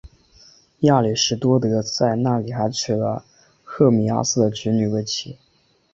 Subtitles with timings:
[0.79, 3.23] 亚里士多德在那里还娶了
[3.63, 5.37] 赫米阿斯的侄女为妻。